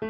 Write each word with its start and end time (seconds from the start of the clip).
Ya 0.00 0.08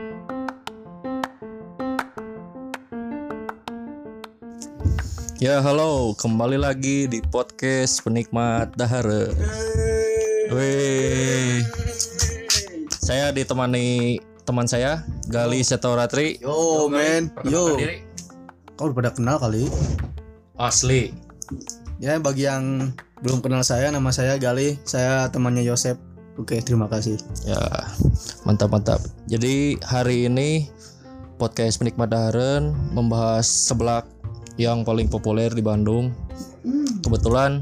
halo, 5.67 6.15
kembali 6.15 6.63
lagi 6.63 7.11
di 7.11 7.19
podcast 7.19 7.98
penikmat 8.06 8.71
dahare. 8.79 9.34
Wih, 10.54 11.66
saya 13.03 13.34
ditemani 13.34 14.22
teman 14.46 14.71
saya 14.71 15.03
Gali 15.26 15.66
Setoratri. 15.66 16.38
Yo 16.38 16.86
men, 16.86 17.34
yo. 17.43 17.75
Diri. 17.75 18.07
Kau 18.79 18.95
udah 18.95 18.95
pada 18.95 19.11
kenal 19.11 19.43
kali? 19.43 19.66
Asli. 20.54 21.11
Ya 21.98 22.14
bagi 22.22 22.46
yang 22.46 22.95
belum 23.27 23.43
kenal 23.43 23.66
saya, 23.66 23.91
nama 23.91 24.14
saya 24.14 24.38
Gali. 24.38 24.79
Saya 24.86 25.27
temannya 25.34 25.66
Yosep. 25.66 26.09
Oke, 26.41 26.57
terima 26.64 26.88
kasih. 26.88 27.20
Ya, 27.45 27.61
mantap 28.48 28.73
mantap. 28.73 29.04
Jadi 29.29 29.77
hari 29.84 30.25
ini 30.25 30.73
podcast 31.36 31.77
penikmat 31.77 32.09
daharen 32.09 32.73
membahas 32.96 33.45
seblak 33.45 34.09
yang 34.56 34.80
paling 34.80 35.05
populer 35.12 35.52
di 35.52 35.60
Bandung. 35.60 36.16
Kebetulan 37.05 37.60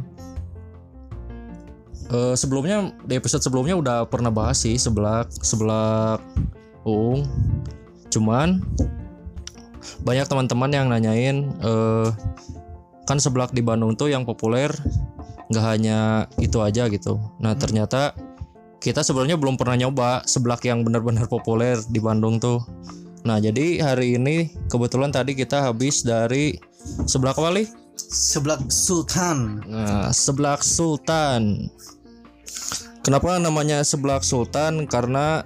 eh, 2.14 2.38
sebelumnya 2.38 2.94
di 3.02 3.18
episode 3.18 3.42
sebelumnya 3.42 3.74
udah 3.74 3.98
pernah 4.06 4.30
bahas 4.30 4.62
sih 4.62 4.78
seblak 4.78 5.26
seblak 5.42 6.22
uung. 6.86 7.26
Cuman 8.14 8.62
banyak 10.06 10.30
teman-teman 10.30 10.70
yang 10.70 10.86
nanyain 10.86 11.50
eh, 11.50 12.08
kan 13.10 13.18
seblak 13.18 13.50
di 13.50 13.58
Bandung 13.58 13.98
tuh 13.98 14.06
yang 14.06 14.22
populer 14.22 14.70
nggak 15.50 15.66
hanya 15.66 16.30
itu 16.38 16.62
aja 16.62 16.86
gitu. 16.86 17.18
Nah 17.42 17.58
ternyata 17.58 18.27
kita 18.78 19.02
sebelumnya 19.02 19.34
belum 19.34 19.58
pernah 19.58 19.74
nyoba 19.74 20.22
seblak 20.24 20.62
yang 20.62 20.86
benar-benar 20.86 21.26
populer 21.26 21.78
di 21.90 21.98
Bandung 21.98 22.38
tuh. 22.38 22.62
Nah 23.26 23.42
jadi 23.42 23.82
hari 23.82 24.14
ini 24.14 24.54
kebetulan 24.70 25.10
tadi 25.10 25.34
kita 25.34 25.66
habis 25.66 26.06
dari 26.06 26.54
seblak 27.10 27.34
apa 27.34 27.50
Li? 27.50 27.66
Seblak 27.98 28.70
Sultan. 28.70 29.60
Nah, 29.66 30.14
seblak 30.14 30.62
Sultan. 30.62 31.66
Kenapa 33.02 33.36
namanya 33.42 33.82
seblak 33.82 34.22
Sultan? 34.22 34.86
Karena 34.86 35.42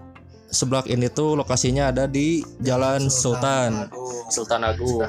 seblak 0.53 0.85
ini 0.87 1.09
tuh 1.09 1.35
lokasinya 1.35 1.89
ada 1.89 2.05
di 2.05 2.45
Jalan 2.61 3.09
Sultan. 3.09 3.89
Sultan 4.29 4.63
Agung. 4.69 5.01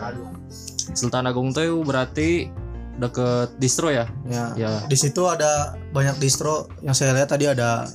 Sultan 0.96 1.28
Agung 1.28 1.52
tuh 1.52 1.84
berarti 1.84 2.48
deket 2.98 3.60
distro 3.60 3.92
ya? 3.92 4.08
Ya. 4.32 4.56
Ya. 4.56 4.72
Di 4.88 4.96
situ 4.96 5.28
ada 5.28 5.76
banyak 5.92 6.24
distro 6.24 6.72
yang 6.80 6.96
saya 6.96 7.12
lihat 7.12 7.30
tadi 7.30 7.52
ada 7.52 7.86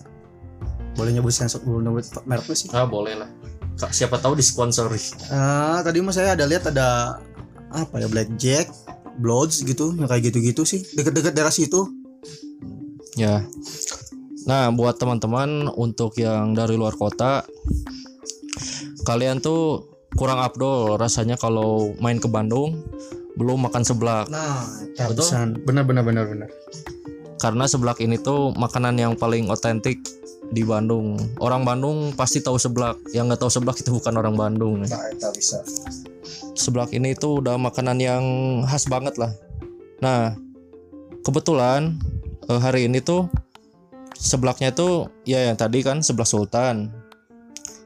boleh 0.99 1.15
nyebut 1.15 1.31
sensor 1.31 1.63
boleh 1.63 1.87
nyebut 1.87 2.05
mereknya 2.27 2.57
sih. 2.59 2.69
Ah 2.75 2.83
boleh 2.83 3.15
lah. 3.15 3.31
Kak, 3.79 3.95
siapa 3.95 4.19
tahu 4.19 4.35
disponsori. 4.35 4.99
Ah, 5.31 5.79
tadi 5.87 6.03
mas 6.03 6.19
saya 6.19 6.35
ada 6.35 6.43
lihat 6.51 6.67
ada 6.75 7.23
apa 7.71 8.03
ya 8.03 8.11
Blackjack, 8.11 8.67
Bloods 9.23 9.63
gitu, 9.63 9.95
yang 9.95 10.11
kayak 10.11 10.35
gitu-gitu 10.35 10.67
sih. 10.67 10.83
Deket-deket 10.99 11.39
daerah 11.39 11.55
situ. 11.55 11.87
Ya. 13.15 13.47
Nah, 14.51 14.75
buat 14.75 14.99
teman-teman 14.99 15.71
untuk 15.79 16.19
yang 16.19 16.59
dari 16.59 16.75
luar 16.75 16.99
kota, 16.99 17.47
kalian 19.07 19.39
tuh 19.39 19.87
kurang 20.19 20.43
afdol 20.43 20.99
rasanya 20.99 21.39
kalau 21.39 21.95
main 22.03 22.19
ke 22.19 22.27
Bandung 22.27 22.83
belum 23.39 23.71
makan 23.71 23.87
seblak. 23.87 24.27
Nah, 24.27 24.67
Betul? 24.99 25.23
betul. 25.23 25.63
Benar 25.63 25.85
benar 25.87 26.03
benar 26.03 26.25
benar. 26.27 26.51
Karena 27.39 27.71
seblak 27.71 28.03
ini 28.03 28.19
tuh 28.19 28.51
makanan 28.59 28.99
yang 28.99 29.15
paling 29.15 29.47
otentik 29.47 30.03
di 30.49 30.65
Bandung. 30.65 31.17
Orang 31.41 31.65
Bandung 31.65 32.13
pasti 32.17 32.41
tahu 32.41 32.57
seblak. 32.57 32.97
Yang 33.13 33.35
nggak 33.35 33.41
tahu 33.41 33.51
seblak 33.53 33.77
itu 33.81 33.91
bukan 33.93 34.15
orang 34.17 34.35
Bandung. 34.35 34.85
Nah, 34.85 35.05
itu 35.13 35.29
bisa. 35.37 35.61
Seblak 36.57 36.93
ini 36.97 37.15
tuh 37.15 37.45
udah 37.45 37.61
makanan 37.61 38.01
yang 38.01 38.25
khas 38.65 38.89
banget 38.89 39.17
lah. 39.21 39.33
Nah, 40.01 40.35
kebetulan 41.23 42.01
eh, 42.49 42.61
hari 42.61 42.89
ini 42.89 43.05
tuh 43.05 43.29
seblaknya 44.17 44.75
tuh 44.75 45.13
ya 45.23 45.47
yang 45.47 45.57
tadi 45.57 45.85
kan 45.85 46.01
seblak 46.01 46.27
Sultan. 46.27 46.91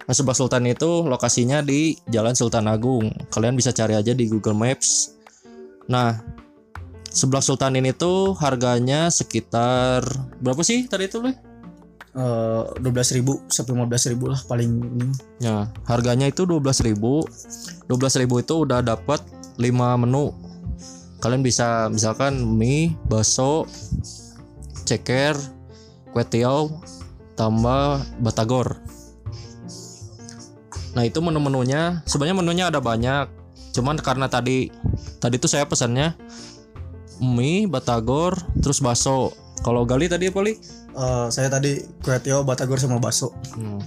Nah, 0.02 0.14
seblak 0.14 0.34
Sultan 0.34 0.66
itu 0.66 1.06
lokasinya 1.06 1.62
di 1.62 1.94
Jalan 2.10 2.34
Sultan 2.34 2.66
Agung. 2.66 3.10
Kalian 3.30 3.54
bisa 3.54 3.70
cari 3.70 3.94
aja 3.94 4.10
di 4.14 4.26
Google 4.26 4.58
Maps. 4.58 5.14
Nah, 5.86 6.18
seblak 7.10 7.44
Sultan 7.44 7.78
ini 7.78 7.94
tuh 7.94 8.34
harganya 8.38 9.12
sekitar 9.12 10.02
berapa 10.42 10.62
sih 10.66 10.90
tadi 10.90 11.06
itu, 11.06 11.22
Le? 11.22 11.51
Dua 12.12 12.92
belas 12.92 13.08
ribu 13.16 13.40
sampai 13.48 13.72
lima 13.72 13.88
belas 13.88 14.04
ribu 14.04 14.28
lah 14.28 14.40
paling 14.44 14.68
ini. 14.68 15.08
Ya, 15.40 15.72
harganya 15.88 16.28
itu 16.28 16.44
12.000. 16.44 16.96
12.000 17.88 18.44
itu 18.44 18.54
udah 18.68 18.84
dapat 18.84 19.24
5 19.56 20.02
menu. 20.04 20.36
Kalian 21.22 21.40
bisa 21.40 21.88
misalkan 21.88 22.36
mie, 22.42 22.98
bakso, 23.06 23.64
ceker, 24.84 25.38
kue 26.12 26.24
tiaw, 26.26 26.68
tambah 27.38 28.04
batagor. 28.20 28.76
Nah, 30.92 31.08
itu 31.08 31.24
menu-menunya. 31.24 32.04
Sebenarnya 32.04 32.36
menunya 32.36 32.64
ada 32.68 32.82
banyak. 32.82 33.30
Cuman 33.72 33.96
karena 33.96 34.28
tadi 34.28 34.68
tadi 35.16 35.40
tuh 35.40 35.48
saya 35.48 35.64
pesannya 35.64 36.12
mie, 37.22 37.64
batagor, 37.64 38.36
terus 38.60 38.84
bakso. 38.84 39.32
Kalau 39.62 39.86
Gali 39.86 40.10
tadi 40.10 40.26
apa, 40.26 40.42
Li? 40.42 40.58
Eh, 40.92 41.26
saya 41.32 41.48
tadi 41.48 41.80
kue 42.04 42.16
tiaw, 42.20 42.44
batagor 42.44 42.76
sama 42.76 43.00
bakso. 43.00 43.32
Hmm. 43.56 43.80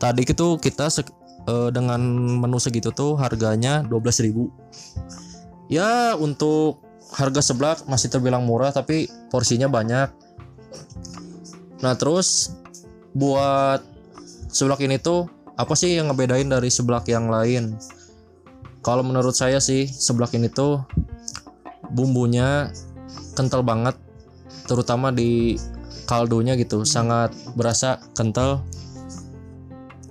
Tadi 0.00 0.24
itu 0.24 0.56
kita 0.56 0.88
eh, 0.88 1.68
dengan 1.68 2.00
menu 2.40 2.56
segitu 2.56 2.88
tuh 2.96 3.20
harganya 3.20 3.84
12.000. 3.84 4.48
Ya 5.68 6.16
untuk 6.16 6.80
harga 7.12 7.44
seblak 7.44 7.84
masih 7.86 8.08
terbilang 8.08 8.48
murah 8.48 8.72
tapi 8.72 9.06
porsinya 9.28 9.68
banyak. 9.68 10.08
Nah 11.84 11.94
terus 12.00 12.56
buat 13.12 13.84
seblak 14.48 14.80
ini 14.80 14.96
tuh 14.96 15.28
apa 15.60 15.76
sih 15.76 15.96
yang 15.96 16.08
ngebedain 16.08 16.48
dari 16.48 16.72
seblak 16.72 17.04
yang 17.12 17.28
lain? 17.28 17.76
Kalau 18.80 19.04
menurut 19.04 19.36
saya 19.36 19.60
sih 19.60 19.84
seblak 19.84 20.32
ini 20.32 20.48
tuh 20.48 20.80
bumbunya 21.92 22.72
kental 23.36 23.60
banget 23.60 23.98
terutama 24.66 25.12
di 25.12 25.58
kaldunya 26.06 26.54
gitu 26.54 26.86
sangat 26.86 27.34
berasa 27.52 27.98
kental. 28.14 28.62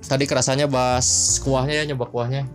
Tadi 0.06 0.30
kerasanya 0.30 0.70
bas 0.70 1.40
kuahnya 1.42 1.82
ya 1.82 1.84
nyoba 1.90 2.06
kuahnya. 2.12 2.46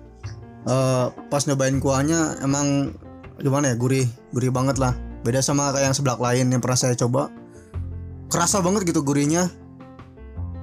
Eh, 0.61 1.07
pas 1.27 1.43
nyobain 1.49 1.75
kuahnya 1.81 2.45
emang 2.45 2.95
gimana 3.41 3.73
ya 3.73 3.77
gurih 3.77 4.07
gurih 4.31 4.53
banget 4.53 4.79
lah. 4.79 4.95
Beda 5.21 5.41
sama 5.41 5.73
kayak 5.73 5.91
yang 5.91 5.97
seblak 5.97 6.21
lain 6.21 6.47
yang 6.47 6.63
pernah 6.63 6.79
saya 6.79 6.95
coba. 6.95 7.33
Kerasa 8.31 8.63
banget 8.63 8.87
gitu 8.87 9.03
gurihnya. 9.03 9.51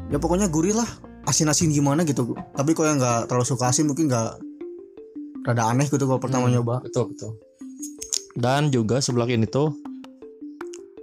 Ya 0.07 0.17
pokoknya 0.17 0.47
gurih 0.47 0.71
lah 0.71 0.87
asin-asin 1.27 1.75
gimana 1.75 2.07
gitu. 2.07 2.31
Tapi 2.55 2.71
kalau 2.71 2.95
yang 2.95 2.99
nggak 3.03 3.27
terlalu 3.27 3.43
suka 3.43 3.67
asin 3.67 3.91
mungkin 3.91 4.07
nggak 4.07 4.39
rada 5.43 5.63
aneh 5.67 5.83
gitu 5.85 6.07
kalau 6.07 6.23
pertama 6.23 6.47
Hmm, 6.47 6.55
nyoba. 6.55 6.79
betul 6.79 7.11
betul. 7.11 7.35
Dan 8.37 8.71
juga 8.71 9.03
seblak 9.03 9.27
ini 9.27 9.43
tuh 9.43 9.75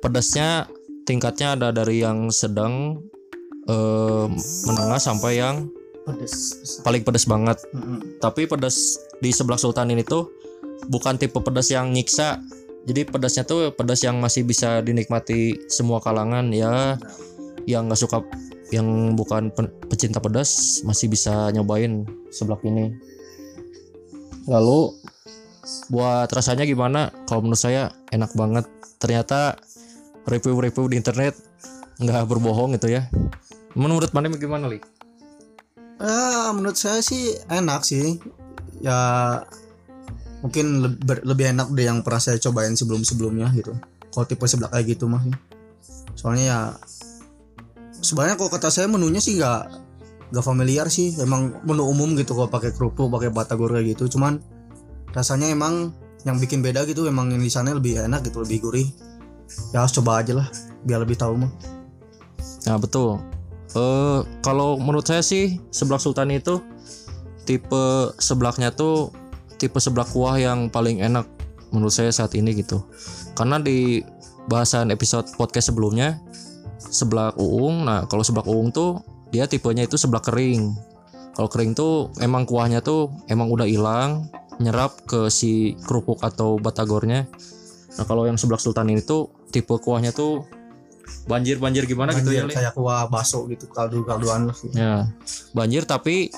pedasnya 0.00 0.64
tingkatnya 1.04 1.56
ada 1.56 1.69
dari 1.70 2.00
yang 2.03 2.32
sedang 2.32 3.04
eh, 3.69 4.26
menengah 4.69 5.00
sampai 5.00 5.41
yang 5.41 5.69
pedes 6.04 6.34
paling 6.84 7.00
pedas 7.00 7.25
banget. 7.25 7.56
Mm-mm. 7.72 8.20
tapi 8.20 8.44
pedas 8.44 9.00
di 9.25 9.32
sebelah 9.32 9.56
sultan 9.56 9.88
ini 9.88 10.04
tuh 10.04 10.28
bukan 10.88 11.16
tipe 11.16 11.37
pedas 11.41 11.72
yang 11.72 11.92
nyiksa. 11.92 12.41
Jadi 12.84 13.09
pedasnya 13.09 13.48
tuh 13.48 13.72
pedas 13.72 14.04
yang 14.04 14.20
masih 14.20 14.44
bisa 14.44 14.84
dinikmati 14.84 15.56
semua 15.72 16.04
kalangan 16.04 16.53
ya. 16.53 17.00
Yang 17.65 17.82
nggak 17.88 18.00
suka 18.04 18.19
yang 18.69 19.16
bukan 19.16 19.48
pe- 19.48 19.72
pecinta 19.88 20.21
pedas 20.21 20.81
masih 20.84 21.09
bisa 21.09 21.48
nyobain 21.56 22.04
seblak 22.28 22.60
ini. 22.69 22.92
Lalu 24.45 24.92
buat 25.89 26.28
rasanya 26.28 26.68
gimana? 26.68 27.09
Kalau 27.24 27.41
menurut 27.41 27.60
saya 27.60 27.89
enak 28.12 28.36
banget. 28.36 28.68
Ternyata 29.01 29.56
review-review 30.28 30.88
di 30.91 30.97
internet 31.00 31.34
nggak 32.00 32.26
berbohong 32.26 32.74
gitu 32.74 32.91
ya. 32.91 33.06
Menurut 33.78 34.10
mana 34.15 34.30
gimana 34.30 34.66
li? 34.71 34.78
Eh, 35.98 36.50
menurut 36.54 36.74
saya 36.74 37.00
sih 37.03 37.38
enak 37.47 37.86
sih. 37.86 38.18
Ya 38.82 38.98
mungkin 40.42 40.84
le- 40.84 40.98
ber- 41.00 41.24
lebih 41.24 41.54
enak 41.54 41.72
deh 41.72 41.86
yang 41.86 42.03
pernah 42.03 42.21
saya 42.21 42.36
cobain 42.42 42.74
sebelum-sebelumnya 42.74 43.50
gitu. 43.56 43.72
Kalau 44.10 44.26
tipe 44.26 44.44
seblak 44.47 44.74
kayak 44.74 44.98
gitu 44.98 45.06
mah. 45.06 45.22
Soalnya 46.15 46.44
ya 46.44 46.60
sebenarnya 48.03 48.36
kalau 48.36 48.50
kata 48.50 48.68
saya 48.70 48.86
menunya 48.91 49.22
sih 49.22 49.38
nggak 49.38 49.62
nggak 50.34 50.44
familiar 50.44 50.86
sih. 50.91 51.15
Emang 51.18 51.62
menu 51.62 51.86
umum 51.86 52.15
gitu 52.18 52.34
kalau 52.34 52.50
pakai 52.50 52.74
kerupuk 52.74 53.10
pakai 53.10 53.30
batagor 53.30 53.70
kayak 53.74 53.94
gitu. 53.98 54.18
Cuman 54.18 54.42
rasanya 55.15 55.50
emang 55.50 55.94
yang 56.24 56.41
bikin 56.41 56.65
beda 56.65 56.88
gitu 56.88 57.04
emang 57.04 57.30
yang 57.30 57.44
di 57.44 57.53
sana 57.53 57.77
lebih 57.77 58.00
enak 58.00 58.24
gitu 58.24 58.41
lebih 58.41 58.65
gurih 58.65 58.88
ya 59.72 59.84
harus 59.84 59.94
coba 59.94 60.24
aja 60.24 60.38
lah 60.38 60.48
biar 60.84 61.00
lebih 61.02 61.16
tahu 61.16 61.41
mah 61.41 61.52
Nah 62.64 62.76
betul. 62.80 63.20
Eh 63.74 64.20
kalau 64.41 64.80
menurut 64.80 65.04
saya 65.04 65.20
sih 65.20 65.60
seblak 65.68 66.00
sultan 66.00 66.32
itu 66.32 66.60
tipe 67.44 68.12
seblaknya 68.16 68.72
tuh 68.72 69.12
tipe 69.60 69.76
seblak 69.76 70.08
kuah 70.10 70.41
yang 70.41 70.72
paling 70.72 71.04
enak 71.04 71.28
menurut 71.70 71.92
saya 71.92 72.10
saat 72.10 72.32
ini 72.36 72.56
gitu. 72.56 72.80
Karena 73.36 73.60
di 73.60 74.00
bahasan 74.48 74.92
episode 74.92 75.28
podcast 75.36 75.72
sebelumnya 75.72 76.20
seblak 76.78 77.36
uung 77.41 77.88
nah 77.88 78.04
kalau 78.04 78.20
seblak 78.20 78.44
uung 78.44 78.68
tuh 78.68 79.00
dia 79.32 79.44
tipenya 79.44 79.84
itu 79.84 80.00
seblak 80.00 80.24
kering. 80.24 80.72
Kalau 81.34 81.50
kering 81.50 81.74
tuh 81.74 82.14
emang 82.22 82.46
kuahnya 82.46 82.78
tuh 82.78 83.10
emang 83.26 83.50
udah 83.50 83.66
hilang 83.66 84.30
nyerap 84.62 84.94
ke 85.02 85.26
si 85.34 85.74
kerupuk 85.82 86.22
atau 86.22 86.62
batagornya 86.62 87.26
nah 87.94 88.04
kalau 88.04 88.26
yang 88.26 88.34
seblak 88.34 88.58
sultan 88.58 88.91
ini 88.91 89.02
tuh 89.02 89.30
tipe 89.50 89.70
kuahnya 89.70 90.10
tuh 90.10 90.42
banjir 91.28 91.60
banjir 91.60 91.84
gimana 91.84 92.10
gitu 92.16 92.32
ya 92.32 92.44
Banjir, 92.44 92.56
kayak 92.58 92.72
kuah 92.74 93.06
bakso 93.08 93.44
gitu 93.48 93.68
kaldu 93.68 94.04
kalduan 94.08 94.48
gitu. 94.50 94.72
Ya, 94.72 95.08
banjir 95.52 95.84
tapi 95.84 96.32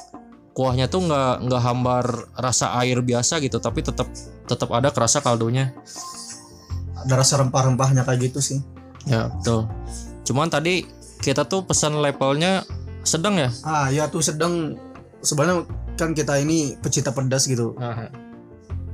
kuahnya 0.53 0.91
tuh 0.91 1.07
nggak 1.07 1.47
nggak 1.47 1.63
hambar 1.63 2.05
rasa 2.35 2.75
air 2.81 2.99
biasa 3.05 3.39
gitu, 3.45 3.61
tapi 3.61 3.85
tetap 3.85 4.09
tetap 4.49 4.69
ada 4.73 4.89
kerasa 4.91 5.21
kaldunya. 5.21 5.71
ada 6.97 7.15
rasa 7.23 7.39
rempah-rempahnya 7.39 8.03
kayak 8.03 8.33
gitu 8.33 8.41
sih 8.43 8.59
Ya 9.07 9.31
betul. 9.31 9.71
Cuman 10.27 10.51
tadi 10.51 10.83
kita 11.23 11.47
tuh 11.47 11.63
pesan 11.63 11.95
levelnya 12.03 12.67
sedang 13.07 13.39
ya. 13.39 13.55
ah 13.63 13.87
ya 13.87 14.11
tuh 14.11 14.19
sedang 14.19 14.75
sebenarnya 15.23 15.63
kan 15.95 16.11
kita 16.11 16.43
ini 16.43 16.75
pecinta 16.83 17.15
pedas 17.15 17.47
gitu 17.47 17.79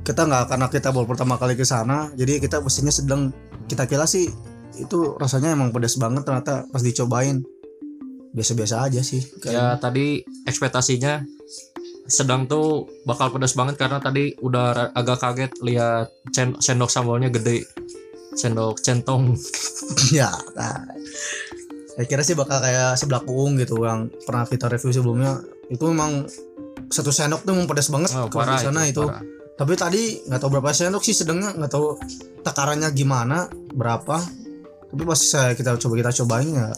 kita 0.03 0.27
nggak 0.27 0.51
karena 0.51 0.67
kita 0.67 0.89
baru 0.91 1.07
pertama 1.07 1.39
kali 1.39 1.55
ke 1.55 1.63
sana 1.63 2.11
jadi 2.13 2.43
kita 2.43 2.59
pesennya 2.59 2.91
sedang 2.91 3.31
kita 3.71 3.87
kira 3.87 4.03
sih 4.03 4.27
itu 4.75 5.15
rasanya 5.15 5.55
emang 5.55 5.71
pedas 5.71 5.95
banget 5.95 6.27
ternyata 6.27 6.67
pas 6.67 6.83
dicobain 6.83 7.39
biasa-biasa 8.33 8.89
aja 8.89 9.01
sih 9.05 9.21
Ya 9.45 9.77
tadi 9.77 10.25
ekspektasinya 10.49 11.21
sedang 12.09 12.49
tuh 12.49 12.89
bakal 13.07 13.31
pedas 13.31 13.55
banget 13.55 13.79
karena 13.79 14.01
tadi 14.03 14.35
udah 14.43 14.91
agak 14.91 15.23
kaget 15.23 15.51
lihat 15.63 16.11
sendok 16.35 16.91
sambalnya 16.91 17.31
gede, 17.31 17.63
sendok 18.35 18.83
centong. 18.83 19.39
ya 20.17 20.27
nah. 20.57 20.83
saya 21.93 22.05
kira 22.09 22.25
sih 22.25 22.33
bakal 22.33 22.57
kayak 22.57 22.97
sebelah 22.97 23.21
kuung 23.21 23.55
gitu 23.61 23.85
yang 23.85 24.09
pernah 24.25 24.49
kita 24.49 24.65
review 24.65 24.89
sebelumnya 24.89 25.45
itu 25.69 25.85
memang 25.85 26.25
satu 26.89 27.13
sendok 27.13 27.45
tuh 27.45 27.53
memang 27.53 27.69
pedas 27.69 27.87
banget 27.93 28.09
Oh, 28.17 28.27
kalau 28.33 28.49
di 28.49 28.57
parah 28.57 28.65
sana 28.65 28.81
itu, 28.89 29.05
parah. 29.05 29.21
Tapi 29.53 29.73
tadi 29.77 30.23
nggak 30.25 30.39
tahu 30.41 30.49
berapa 30.57 30.73
sendok 30.73 31.03
sih 31.05 31.13
sedangnya 31.13 31.53
nggak 31.53 31.71
tahu 31.71 31.97
takarannya 32.41 32.89
gimana 32.91 33.45
berapa. 33.73 34.17
Tapi 34.93 35.01
pas 35.05 35.17
saya 35.17 35.53
kita 35.53 35.77
coba 35.77 35.93
kita 35.97 36.11
cobain 36.23 36.49
ya 36.53 36.69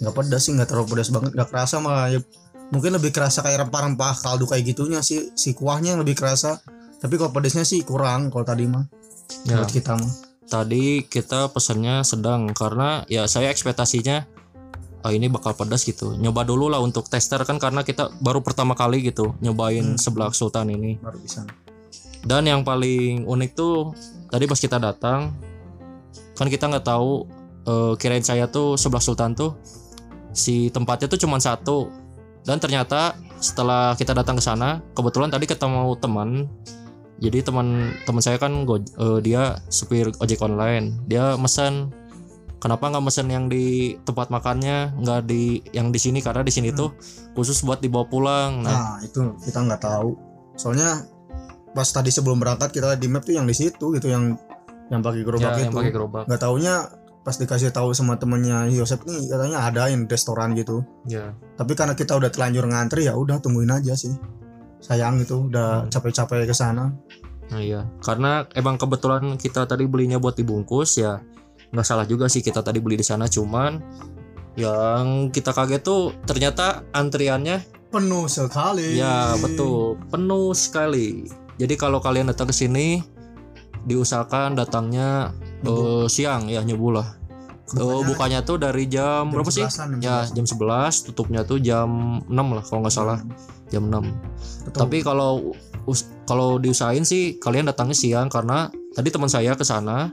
nggak 0.00 0.14
pedas 0.16 0.40
sih 0.48 0.52
nggak 0.56 0.68
terlalu 0.68 0.96
pedas 0.96 1.08
banget 1.12 1.36
nggak 1.36 1.48
kerasa 1.52 1.76
malah 1.76 2.08
ya, 2.08 2.20
mungkin 2.72 2.96
lebih 2.96 3.12
kerasa 3.12 3.44
kayak 3.44 3.68
rempah-rempah 3.68 4.16
kaldu 4.24 4.48
kayak 4.48 4.64
gitunya 4.64 5.00
sih 5.04 5.28
si 5.36 5.52
kuahnya 5.52 5.96
yang 5.96 6.00
lebih 6.00 6.16
kerasa. 6.16 6.60
Tapi 7.00 7.16
kalau 7.16 7.32
pedasnya 7.32 7.64
sih 7.64 7.80
kurang 7.84 8.28
kalau 8.28 8.44
tadi 8.44 8.64
mah 8.68 8.84
Ya. 9.46 9.62
buat 9.62 9.70
kita 9.70 9.94
mah. 9.94 10.12
Tadi 10.50 11.06
kita 11.06 11.54
pesannya 11.54 12.02
sedang 12.02 12.50
karena 12.50 13.06
ya 13.06 13.30
saya 13.30 13.48
ekspektasinya 13.54 14.26
ah 15.00 15.12
ini 15.14 15.30
bakal 15.30 15.54
pedas 15.54 15.86
gitu. 15.86 16.12
Nyoba 16.18 16.42
dulu 16.44 16.68
lah 16.68 16.82
untuk 16.82 17.06
tester 17.08 17.40
kan 17.46 17.56
karena 17.56 17.86
kita 17.86 18.10
baru 18.20 18.42
pertama 18.44 18.76
kali 18.76 19.00
gitu 19.06 19.32
nyobain 19.40 19.94
Hmm. 19.94 19.96
seblak 19.96 20.34
sultan 20.34 20.68
ini. 20.68 20.98
Baru 21.00 21.16
bisa 21.22 21.46
dan 22.24 22.44
yang 22.44 22.60
paling 22.60 23.24
unik 23.24 23.50
tuh 23.56 23.96
tadi 24.28 24.44
pas 24.44 24.60
kita 24.60 24.76
datang 24.76 25.32
kan 26.36 26.46
kita 26.48 26.68
nggak 26.68 26.84
tahu 26.84 27.24
eh, 27.68 27.92
kirain 28.00 28.24
saya 28.24 28.48
tuh 28.48 28.76
seblak 28.80 29.04
sultan 29.04 29.36
tuh 29.36 29.56
si 30.32 30.70
tempatnya 30.70 31.10
tuh 31.10 31.20
cuma 31.20 31.36
satu. 31.42 31.90
Dan 32.40 32.56
ternyata 32.56 33.20
setelah 33.36 33.92
kita 33.96 34.16
datang 34.16 34.40
ke 34.40 34.42
sana 34.44 34.80
kebetulan 34.96 35.28
tadi 35.28 35.44
ketemu 35.44 35.92
teman. 36.00 36.48
Jadi 37.20 37.44
teman 37.44 37.92
teman 38.08 38.22
saya 38.24 38.40
kan 38.40 38.64
go- 38.64 38.80
eh, 38.80 39.18
dia 39.20 39.60
supir 39.68 40.08
ojek 40.08 40.40
online. 40.40 40.96
Dia 41.04 41.36
mesen 41.36 41.92
kenapa 42.64 42.88
nggak 42.88 43.04
mesen 43.04 43.28
yang 43.28 43.52
di 43.52 43.96
tempat 44.08 44.32
makannya 44.32 44.96
nggak 44.96 45.20
di 45.28 45.60
yang 45.76 45.92
di 45.92 46.00
sini? 46.00 46.24
Karena 46.24 46.40
di 46.40 46.52
sini 46.52 46.72
tuh 46.72 46.96
khusus 47.36 47.60
buat 47.60 47.84
dibawa 47.84 48.08
pulang. 48.08 48.64
Nah 48.64 48.72
Nah, 48.72 48.96
itu 49.04 49.20
kita 49.44 49.60
nggak 49.68 49.84
tahu. 49.84 50.16
Soalnya 50.56 51.04
pas 51.70 51.86
tadi 51.86 52.10
sebelum 52.10 52.38
berangkat 52.38 52.70
kita 52.70 52.98
di 52.98 53.06
map 53.06 53.22
tuh 53.22 53.34
yang 53.34 53.46
di 53.46 53.54
situ 53.54 53.94
gitu 53.94 54.10
yang 54.10 54.34
yang 54.90 55.00
pakai 55.00 55.22
gerobak 55.22 55.54
ya, 55.54 55.56
itu. 55.58 55.64
yang 55.70 55.74
pakai 55.74 55.92
gerobak 55.94 56.24
Nggak 56.26 56.40
taunya 56.42 56.74
pas 57.20 57.36
dikasih 57.36 57.70
tahu 57.70 57.92
sama 57.92 58.16
temennya 58.16 58.66
Yosep 58.72 59.06
nih 59.06 59.28
katanya 59.30 59.58
ada 59.62 59.86
yang 59.86 60.08
restoran 60.08 60.56
gitu. 60.56 60.82
ya 61.06 61.30
Tapi 61.54 61.76
karena 61.78 61.94
kita 61.94 62.16
udah 62.16 62.32
telanjur 62.32 62.66
ngantri 62.66 63.06
ya 63.06 63.14
udah 63.14 63.38
tungguin 63.38 63.70
aja 63.70 63.94
sih. 63.94 64.10
Sayang 64.80 65.20
gitu 65.20 65.46
udah 65.46 65.84
Hmm. 65.84 65.90
capek-capek 65.92 66.48
ke 66.48 66.56
sana. 66.56 66.90
Nah 67.52 67.60
iya, 67.60 67.82
karena 68.00 68.48
emang 68.56 68.78
kebetulan 68.78 69.36
kita 69.36 69.68
tadi 69.68 69.84
belinya 69.84 70.16
buat 70.16 70.34
dibungkus 70.34 70.98
ya 70.98 71.20
nggak 71.70 71.86
salah 71.86 72.02
juga 72.02 72.26
sih 72.26 72.42
kita 72.42 72.62
tadi 72.62 72.82
beli 72.82 72.98
di 72.98 73.06
sana 73.06 73.30
cuman 73.30 73.78
yang 74.58 75.30
kita 75.30 75.54
kaget 75.54 75.82
tuh 75.82 76.10
ternyata 76.26 76.82
antriannya 76.90 77.62
Penuh 77.90 78.26
sekali. 78.26 78.94
ya 78.94 79.34
betul 79.38 79.98
penuh 80.10 80.54
sekali. 80.54 81.26
Jadi 81.60 81.74
kalau 81.76 82.00
kalian 82.00 82.32
datang 82.32 82.48
ke 82.48 82.56
sini 82.56 83.04
diusahakan 83.84 84.56
datangnya 84.56 85.36
eh, 85.62 86.06
siang 86.08 86.48
ya 86.48 86.64
nyebul 86.64 87.00
lah. 87.00 87.08
Eh, 87.70 88.00
Bukanya 88.02 88.42
tuh 88.42 88.58
dari 88.58 88.90
jam, 88.90 89.30
jam 89.30 89.30
berapa 89.30 89.46
sih? 89.46 89.62
11-an, 89.62 89.88
jam 89.94 90.02
Ya 90.02 90.16
11-an. 90.26 90.34
jam 90.34 90.46
11, 90.98 91.06
tutupnya 91.06 91.40
tuh 91.46 91.58
jam 91.62 91.88
6 92.26 92.34
lah 92.34 92.64
kalau 92.66 92.80
nggak 92.82 92.90
salah, 92.92 93.18
jam 93.70 93.86
6. 93.86 94.10
Betul. 94.66 94.78
Tapi 94.80 94.98
kalau 95.04 95.54
kalau 96.26 96.58
diusahain 96.58 97.02
sih 97.02 97.38
kalian 97.38 97.66
datangnya 97.66 97.94
siang 97.94 98.26
karena 98.26 98.66
tadi 98.90 99.08
teman 99.10 99.30
saya 99.30 99.54
ke 99.54 99.62
sana 99.62 100.10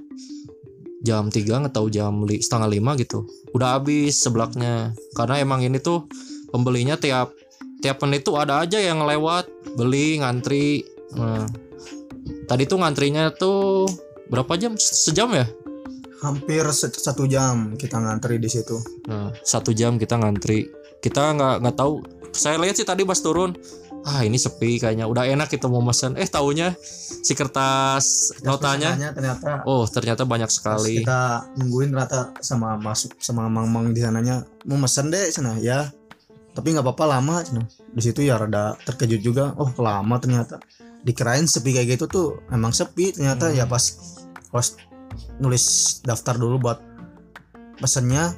jam 1.02 1.30
3 1.30 1.66
atau 1.66 1.90
jam 1.90 2.26
li- 2.26 2.42
setengah 2.42 2.70
lima 2.70 2.94
gitu. 2.94 3.26
Udah 3.54 3.78
habis 3.78 4.18
seblaknya. 4.18 4.94
Karena 5.14 5.42
emang 5.42 5.62
ini 5.62 5.78
tuh 5.78 6.06
pembelinya 6.50 6.94
tiap 6.94 7.34
tiap 7.78 8.02
menit 8.02 8.22
tuh 8.22 8.38
ada 8.38 8.62
aja 8.62 8.78
yang 8.78 9.02
lewat 9.02 9.50
beli 9.74 10.22
ngantri. 10.22 10.86
Nah, 11.18 11.46
tadi 12.46 12.64
tuh 12.70 12.78
ngantrinya 12.80 13.34
tuh 13.34 13.90
berapa 14.30 14.54
jam? 14.56 14.78
Sejam 14.78 15.34
ya? 15.34 15.46
hampir 16.22 16.66
satu 16.74 17.30
jam 17.30 17.78
kita 17.78 18.02
ngantri 18.02 18.42
di 18.42 18.50
situ. 18.50 18.78
Nah, 19.06 19.30
satu 19.46 19.70
jam 19.70 20.02
kita 20.02 20.18
ngantri. 20.18 20.66
Kita 20.98 21.38
nggak 21.38 21.56
nggak 21.62 21.76
tahu. 21.78 22.02
Saya 22.34 22.58
lihat 22.62 22.78
sih 22.78 22.86
tadi 22.86 23.06
pas 23.06 23.18
turun, 23.22 23.54
ah 24.06 24.26
ini 24.26 24.38
sepi 24.38 24.82
kayaknya. 24.82 25.06
Udah 25.06 25.30
enak 25.30 25.50
kita 25.50 25.70
mau 25.70 25.82
mesen. 25.82 26.18
Eh 26.18 26.26
taunya 26.26 26.74
si 27.28 27.38
kertas 27.38 28.34
notanya, 28.42 28.96
Pesanannya 28.96 29.12
ternyata 29.14 29.50
oh 29.68 29.84
ternyata 29.84 30.24
banyak 30.24 30.50
sekali. 30.50 31.04
kita 31.04 31.54
nungguin 31.60 31.92
ternyata 31.94 32.34
sama 32.40 32.80
masuk 32.80 33.20
sama 33.20 33.52
mang-mang 33.52 33.92
di 33.92 34.00
sananya 34.00 34.48
mau 34.64 34.80
mesen 34.80 35.12
deh 35.12 35.28
sana 35.28 35.60
ya 35.60 35.92
tapi 36.56 36.74
nggak 36.74 36.88
apa-apa 36.88 37.20
lama 37.20 37.44
di 37.92 38.02
situ 38.02 38.24
ya 38.24 38.40
rada 38.40 38.80
terkejut 38.88 39.22
juga 39.22 39.52
oh 39.60 39.70
lama 39.78 40.16
ternyata 40.18 40.58
dikirain 41.04 41.46
sepi 41.46 41.74
kayak 41.74 41.98
gitu 41.98 42.06
tuh 42.08 42.28
emang 42.50 42.72
sepi 42.72 43.14
ternyata 43.14 43.50
Hmm. 43.50 43.58
ya 43.58 43.66
pas 43.66 43.84
pas 44.50 44.68
nulis 45.38 45.66
daftar 46.02 46.38
dulu 46.38 46.58
buat 46.58 46.80
pesennya 47.78 48.34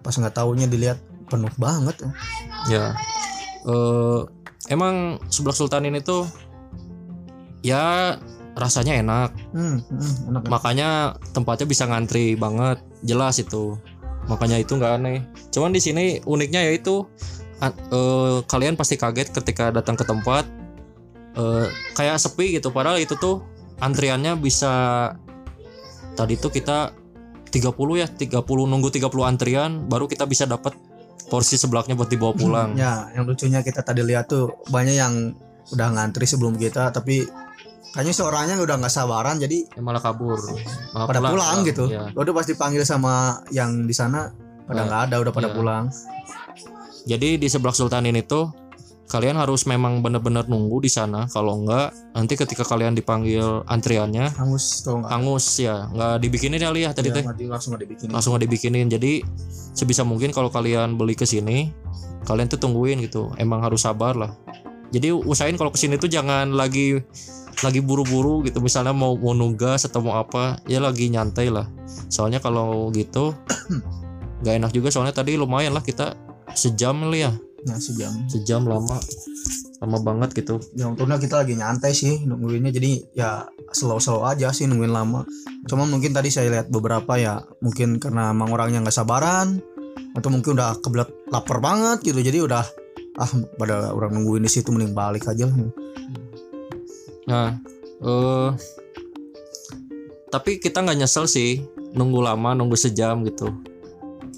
pas 0.00 0.14
nggak 0.14 0.34
taunya 0.34 0.64
dilihat 0.64 0.98
penuh 1.28 1.52
banget 1.60 2.00
Ya, 2.66 2.96
eh 3.64 4.20
emang 4.68 5.20
seblak 5.28 5.56
sultan 5.56 5.88
ini 5.88 6.00
tuh 6.00 6.24
ya 7.62 8.16
rasanya 8.58 8.98
enak. 8.98 9.30
hmm, 9.54 9.76
hmm, 9.86 10.14
enak 10.34 10.42
Makanya 10.50 10.88
tempatnya 11.30 11.66
bisa 11.68 11.86
ngantri 11.86 12.34
banget, 12.34 12.82
jelas 13.06 13.38
itu. 13.38 13.78
Makanya 14.26 14.58
itu 14.58 14.74
nggak 14.74 14.98
aneh. 14.98 15.22
Cuman 15.54 15.70
di 15.70 15.78
sini 15.78 16.18
uniknya 16.26 16.66
yaitu 16.66 17.06
eh, 17.62 18.38
kalian 18.44 18.74
pasti 18.74 18.98
kaget 18.98 19.30
ketika 19.30 19.70
datang 19.70 19.94
ke 19.94 20.02
tempat 20.02 20.44
eh, 21.38 21.66
kayak 21.94 22.18
sepi 22.18 22.58
gitu. 22.58 22.74
Padahal 22.74 22.98
itu 22.98 23.14
tuh 23.14 23.46
antriannya 23.78 24.34
bisa 24.42 25.14
tadi 26.18 26.34
tuh 26.34 26.50
kita 26.50 26.92
30 27.48 28.02
ya, 28.02 28.06
30 28.10 28.42
nunggu 28.44 28.90
30 28.90 29.08
antrian 29.24 29.70
baru 29.86 30.10
kita 30.10 30.26
bisa 30.26 30.44
dapat 30.44 30.76
porsi 31.28 31.60
seblaknya 31.60 31.94
buat 31.94 32.08
dibawa 32.08 32.32
pulang. 32.32 32.72
ya 32.72 33.12
yang 33.12 33.28
lucunya 33.28 33.60
kita 33.60 33.84
tadi 33.84 34.00
lihat 34.00 34.32
tuh 34.32 34.64
banyak 34.72 34.96
yang 34.96 35.36
udah 35.76 35.88
ngantri 35.92 36.24
sebelum 36.24 36.56
kita 36.56 36.88
tapi 36.88 37.28
kayaknya 37.92 38.14
seorangnya 38.16 38.56
udah 38.60 38.80
nggak 38.80 38.92
sabaran 38.92 39.36
jadi 39.36 39.68
Ya, 39.76 39.80
malah 39.84 40.00
kabur. 40.00 40.40
Malah 40.92 41.06
pada 41.08 41.20
pulang, 41.20 41.58
gitu. 41.64 41.84
Ya. 41.88 42.08
Udah 42.16 42.32
pas 42.32 42.46
dipanggil 42.48 42.82
sama 42.84 43.44
yang 43.52 43.84
di 43.84 43.94
sana 43.96 44.32
pada 44.64 44.84
Nah, 44.84 44.84
nggak 44.88 45.02
ada, 45.08 45.16
udah 45.20 45.32
pada 45.32 45.48
iya. 45.52 45.56
pulang. 45.56 45.84
Jadi 47.08 47.40
di 47.40 47.48
seblak 47.48 47.72
sultan 47.72 48.04
ini 48.04 48.20
tuh 48.20 48.52
kalian 49.08 49.34
harus 49.34 49.64
memang 49.64 50.04
benar-benar 50.04 50.46
nunggu 50.46 50.84
di 50.84 50.88
sana. 50.88 51.24
Kalau 51.26 51.56
enggak, 51.56 51.96
nanti 52.12 52.36
ketika 52.36 52.60
kalian 52.62 52.92
dipanggil 52.92 53.64
antriannya 53.64 54.28
Hangus 54.36 54.84
kalau 54.84 55.00
nggak. 55.00 55.10
hangus 55.10 55.46
ya, 55.58 55.88
nggak 55.88 56.14
dibikinin 56.20 56.60
kali 56.60 56.84
ya 56.84 56.92
tadi 56.92 57.08
Iya, 57.08 57.16
teh. 57.16 57.24
langsung 57.48 57.72
nggak 57.72 57.82
dibikin. 57.82 58.08
Langsung 58.12 58.30
nggak 58.32 58.44
dibikinin. 58.44 58.86
Jadi 58.86 59.24
sebisa 59.72 60.04
mungkin 60.04 60.28
kalau 60.28 60.52
kalian 60.52 60.94
beli 60.94 61.16
ke 61.16 61.24
sini, 61.24 61.72
kalian 62.24 62.46
tuh 62.46 62.60
tungguin 62.60 63.00
gitu. 63.00 63.32
Emang 63.36 63.60
harus 63.60 63.82
sabar 63.82 64.12
lah. 64.12 64.32
jadi 64.88 65.12
usahain 65.12 65.52
kalau 65.56 65.68
ke 65.68 65.76
sini 65.76 66.00
tuh 66.00 66.08
jangan 66.08 66.48
lagi 66.52 66.96
lagi 67.60 67.84
buru-buru 67.84 68.40
gitu 68.40 68.64
misalnya 68.64 68.96
mau 68.96 69.20
mau 69.20 69.36
nugas 69.36 69.84
atau 69.84 70.00
mau 70.00 70.16
apa 70.16 70.56
ya 70.64 70.80
lagi 70.80 71.12
nyantai 71.12 71.52
lah 71.52 71.68
soalnya 72.08 72.40
kalau 72.40 72.88
gitu 72.96 73.36
nggak 74.40 74.54
enak 74.64 74.72
juga 74.72 74.88
soalnya 74.88 75.12
tadi 75.12 75.36
lumayan 75.36 75.76
lah 75.76 75.84
kita 75.84 76.16
sejam 76.56 77.04
lah 77.04 77.18
ya 77.20 77.32
nah 77.68 77.78
sejam. 77.78 78.10
Sejam 78.26 78.64
lama. 78.64 78.96
Lama 79.78 79.98
banget 80.02 80.42
gitu. 80.42 80.58
Ya 80.74 80.88
untungnya 80.88 81.20
kita 81.20 81.44
lagi 81.44 81.54
nyantai 81.54 81.92
sih 81.92 82.24
nungguinnya. 82.24 82.72
Jadi 82.72 83.14
ya 83.14 83.46
slow-slow 83.70 84.24
aja 84.24 84.50
sih 84.50 84.66
nungguin 84.66 84.90
lama. 84.90 85.28
Cuma 85.68 85.84
mungkin 85.84 86.16
tadi 86.16 86.32
saya 86.32 86.48
lihat 86.48 86.72
beberapa 86.72 87.20
ya 87.20 87.44
mungkin 87.60 88.00
karena 88.00 88.32
emang 88.32 88.50
orangnya 88.50 88.82
nggak 88.82 88.96
sabaran 88.96 89.60
atau 90.16 90.28
mungkin 90.32 90.56
udah 90.56 90.80
kebelet 90.80 91.12
lapar 91.28 91.60
banget 91.60 92.00
gitu. 92.02 92.18
Jadi 92.24 92.40
udah 92.42 92.64
ah 93.18 93.30
pada 93.58 93.90
orang 93.90 94.14
nungguin 94.14 94.46
di 94.46 94.50
situ 94.50 94.70
mending 94.70 94.94
balik 94.94 95.26
aja 95.26 95.50
nah 97.26 97.50
eh 97.98 98.50
tapi 100.30 100.62
kita 100.62 100.86
nggak 100.86 101.02
nyesel 101.02 101.26
sih 101.26 101.66
nunggu 101.92 102.20
lama 102.20 102.52
nunggu 102.52 102.76
sejam 102.76 103.24
gitu. 103.24 103.48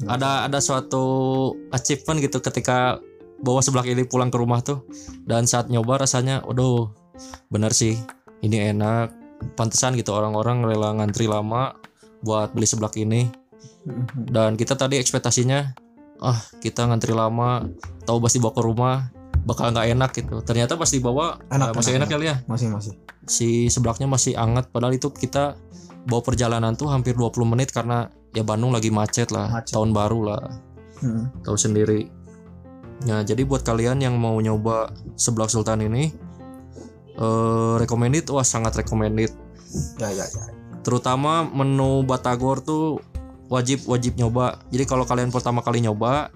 Ada 0.07 0.49
ada 0.49 0.59
suatu 0.63 1.05
achievement 1.75 2.25
gitu 2.25 2.41
ketika 2.41 3.03
bawa 3.41 3.61
sebelah 3.65 3.85
ini 3.89 4.05
pulang 4.05 4.29
ke 4.29 4.39
rumah 4.39 4.61
tuh. 4.61 4.85
Dan 5.25 5.49
saat 5.49 5.69
nyoba 5.73 6.01
rasanya 6.05 6.45
aduh 6.45 6.93
benar 7.53 7.73
sih 7.75 7.97
ini 8.45 8.71
enak. 8.73 9.13
Pantesan 9.57 9.97
gitu 9.97 10.13
orang-orang 10.13 10.65
rela 10.69 10.93
ngantri 10.93 11.25
lama 11.25 11.73
buat 12.21 12.53
beli 12.53 12.69
seblak 12.69 12.97
ini. 13.01 13.29
Dan 14.13 14.61
kita 14.61 14.77
tadi 14.77 15.01
ekspektasinya 15.01 15.73
ah 16.21 16.37
kita 16.61 16.85
ngantri 16.85 17.17
lama 17.17 17.65
tahu 18.05 18.21
pasti 18.21 18.37
bawa 18.37 18.53
ke 18.53 18.63
rumah 18.63 18.97
bakal 19.49 19.73
nggak 19.73 19.89
enak 19.97 20.11
gitu. 20.13 20.45
Ternyata 20.45 20.77
pas 20.77 20.91
dibawa 20.93 21.41
Enak, 21.49 21.73
eh, 21.73 21.77
masih 21.77 21.93
enak, 21.97 22.09
enak, 22.09 22.09
kali 22.13 22.25
ya 22.29 22.37
masih 22.45 22.69
masih. 22.69 22.93
Si 23.25 23.73
seblaknya 23.73 24.05
masih 24.05 24.37
anget 24.37 24.69
padahal 24.69 24.93
itu 24.93 25.09
kita 25.09 25.57
bawa 26.05 26.21
perjalanan 26.25 26.77
tuh 26.77 26.89
hampir 26.93 27.17
20 27.17 27.49
menit 27.49 27.73
karena 27.73 28.09
ya 28.37 28.45
Bandung 28.45 28.73
lagi 28.73 28.93
macet 28.93 29.33
lah 29.33 29.49
Macet. 29.49 29.73
tahun 29.77 29.97
baru 29.97 30.21
lah. 30.29 30.43
Hmm. 31.01 31.33
tahu 31.41 31.57
sendiri 31.57 32.13
nah 33.09 33.25
jadi 33.25 33.43
buat 33.49 33.65
kalian 33.65 34.05
yang 34.05 34.15
mau 34.21 34.37
nyoba 34.37 34.93
seblak 35.17 35.49
sultan 35.49 35.85
ini 35.85 36.13
eh 37.21 37.75
recommended? 37.77 38.25
Wah 38.33 38.47
sangat 38.47 38.81
recommended. 38.81 39.31
Ya 40.01 40.09
ya 40.09 40.25
ya. 40.25 40.45
Terutama 40.81 41.45
menu 41.45 42.01
batagor 42.09 42.65
tuh 42.65 43.05
wajib 43.53 43.85
wajib 43.85 44.17
nyoba. 44.17 44.65
Jadi 44.73 44.85
kalau 44.89 45.05
kalian 45.05 45.29
pertama 45.29 45.61
kali 45.61 45.85
nyoba 45.85 46.33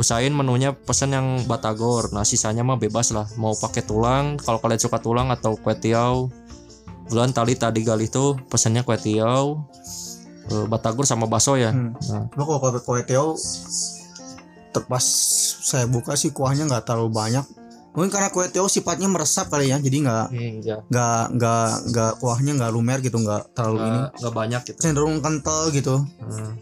usahain 0.00 0.32
menunya 0.32 0.72
pesan 0.72 1.12
yang 1.12 1.28
batagor. 1.44 2.08
Nah 2.16 2.24
sisanya 2.24 2.64
mah 2.64 2.80
bebas 2.80 3.12
lah. 3.12 3.28
Mau 3.36 3.52
pakai 3.52 3.84
tulang 3.84 4.40
kalau 4.40 4.58
kalian 4.64 4.80
suka 4.80 4.96
tulang 4.98 5.28
atau 5.28 5.60
kue 5.60 5.76
tiaw. 5.76 6.32
Bulan 7.04 7.36
tali 7.36 7.52
tadi 7.52 7.84
gali 7.84 8.08
tuh 8.08 8.40
pesannya 8.48 8.80
kue 8.80 8.96
tiaw 8.96 9.60
eh, 10.48 10.64
batagor 10.72 11.04
sama 11.04 11.28
bakso 11.28 11.60
ya. 11.60 11.68
Hmm. 11.68 11.92
nah, 12.08 12.24
Cuma 12.32 12.42
kalau 12.48 12.80
kue 12.80 13.04
tiaw 13.04 13.36
terpas 14.74 15.04
saya 15.62 15.86
buka 15.86 16.18
sih 16.18 16.34
kuahnya 16.34 16.66
nggak 16.66 16.84
terlalu 16.84 17.14
banyak. 17.14 17.46
Mungkin 17.94 18.10
karena 18.10 18.26
kue 18.34 18.50
tiaw 18.50 18.66
sifatnya 18.66 19.06
meresap 19.06 19.54
kali 19.54 19.70
ya 19.70 19.78
jadi 19.78 20.02
nggak 20.02 20.26
ya 20.66 20.76
nggak 20.90 21.22
nggak 21.38 21.70
nggak 21.94 22.12
kuahnya 22.18 22.52
nggak 22.58 22.72
lumer 22.74 22.98
gitu 22.98 23.22
nggak 23.22 23.54
terlalu 23.54 23.78
ini. 23.86 24.00
Nggak 24.18 24.34
banyak 24.34 24.60
gitu. 24.66 24.78
Cenderung 24.82 25.22
kental 25.22 25.70
gitu. 25.70 26.02
Hmm. 26.02 26.58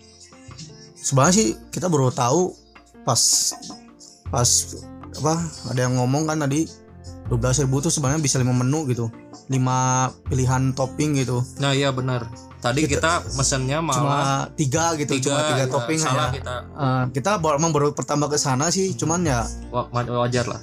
sebenarnya 1.02 1.34
sih 1.34 1.48
kita 1.72 1.88
baru 1.88 2.12
tahu 2.12 2.52
pas 3.02 3.18
pas 4.28 4.48
apa 5.18 5.34
ada 5.72 5.80
yang 5.82 5.98
ngomong 5.98 6.28
kan 6.30 6.38
tadi 6.38 6.68
12.000 7.26 7.64
ribu 7.66 7.80
tuh 7.80 7.90
sebenarnya 7.90 8.20
bisa 8.20 8.36
lima 8.36 8.52
menu 8.52 8.84
gitu. 8.92 9.08
Lima 9.48 10.12
pilihan 10.28 10.76
topping 10.76 11.16
gitu. 11.16 11.40
Nah 11.58 11.72
iya 11.72 11.88
benar 11.90 12.51
tadi 12.62 12.86
kita, 12.86 13.26
mesennya 13.34 13.78
malah 13.78 13.98
cuma 13.98 14.18
tiga 14.54 14.94
gitu 14.94 15.18
cuma 15.20 15.42
tiga 15.44 15.64
ya, 15.64 15.68
topping 15.68 15.98
salah 15.98 16.30
aja 16.30 16.38
kita. 16.38 16.56
Eh, 16.72 17.04
kita 17.12 17.30
baru 17.36 17.58
emang 17.58 17.70
baru 17.70 17.90
pertama 17.90 18.24
ke 18.24 18.38
sana 18.38 18.70
sih 18.70 18.94
cuman 18.94 19.20
ya 19.20 19.42
Wa- 19.68 19.90
wajar 19.90 20.46
lah. 20.46 20.62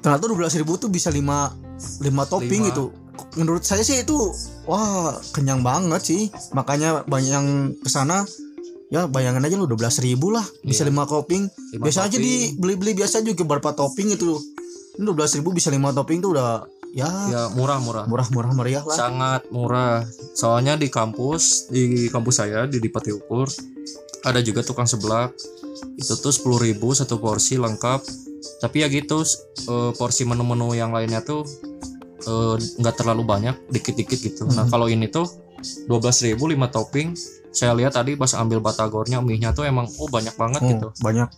ternyata 0.00 0.24
12.000 0.24 0.32
ribu 0.58 0.74
tuh 0.74 0.88
bisa 0.88 1.08
lima 1.08 1.52
lima 2.00 2.24
topping 2.24 2.60
Lima. 2.60 2.68
gitu. 2.68 2.84
Menurut 3.34 3.60
saya 3.60 3.80
sih 3.80 4.00
itu 4.00 4.16
wah 4.64 5.14
kenyang 5.30 5.60
banget 5.60 6.02
sih. 6.02 6.22
Makanya 6.50 7.04
banyak 7.04 7.30
yang 7.30 7.46
ke 7.76 7.88
sana 7.88 8.24
ya 8.88 9.04
bayangin 9.04 9.42
aja 9.42 9.54
lu 9.54 9.66
12.000 9.66 9.76
ribu 10.04 10.30
lah 10.30 10.44
bisa 10.60 10.82
Iya. 10.82 10.90
lima 10.90 11.04
topping. 11.04 11.42
Biasa 11.74 12.04
aja 12.04 12.14
topping. 12.14 12.22
di 12.22 12.32
beli-beli 12.54 12.92
biasa 12.94 13.20
juga 13.20 13.44
berapa 13.44 13.70
topping 13.70 14.12
itu. 14.12 14.38
Ini 14.94 15.02
12.000 15.04 15.12
ribu 15.36 15.50
bisa 15.52 15.68
lima 15.68 15.90
topping 15.90 16.20
tuh 16.20 16.30
udah 16.32 16.62
ya. 16.94 17.10
Ya 17.28 17.42
murah-murah 17.52 18.06
murah-murah 18.06 18.52
meriah 18.54 18.84
lah. 18.86 18.96
Sangat 18.96 19.42
murah. 19.50 20.06
Soalnya 20.38 20.78
di 20.78 20.86
kampus 20.88 21.68
di 21.68 22.06
kampus 22.08 22.40
saya 22.40 22.64
di 22.70 22.78
Dipati 22.78 23.10
Ukur 23.10 23.50
ada 24.24 24.40
juga 24.40 24.62
tukang 24.62 24.86
seblak. 24.86 25.34
Itu 25.98 26.14
tuh 26.16 26.32
sepuluh 26.32 26.62
ribu 26.62 26.94
satu 26.94 27.18
porsi 27.18 27.58
lengkap. 27.58 28.00
Tapi 28.62 28.76
ya 28.80 28.88
gitu 28.88 29.26
eh, 29.68 29.92
porsi 29.98 30.22
menu-menu 30.24 30.72
yang 30.72 30.94
lainnya 30.94 31.20
tuh 31.20 31.42
eh, 32.24 32.56
nggak 32.56 32.94
terlalu 32.96 33.26
banyak 33.26 33.56
dikit-dikit 33.68 34.18
gitu. 34.22 34.42
Nah 34.54 34.64
Mhm. 34.64 34.70
kalau 34.72 34.86
ini 34.88 35.10
tuh 35.10 35.26
12.000 35.88 36.32
ribu 36.32 36.44
lima 36.46 36.68
topping. 36.68 37.16
Saya 37.54 37.70
lihat 37.70 37.94
tadi 37.94 38.18
pas 38.18 38.34
ambil 38.34 38.58
batagornya 38.58 39.22
mie-nya 39.22 39.54
tuh 39.54 39.62
emang 39.62 39.86
oh 40.02 40.10
banyak 40.10 40.34
banget 40.34 40.58
Oh, 40.58 40.70
gitu. 40.74 40.88
banyak. 40.98 41.30